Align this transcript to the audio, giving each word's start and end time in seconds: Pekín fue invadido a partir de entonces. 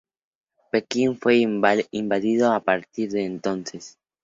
Pekín 0.71 1.15
fue 1.19 1.35
invadido 1.91 2.53
a 2.53 2.59
partir 2.61 3.11
de 3.11 3.23
entonces. 3.23 3.99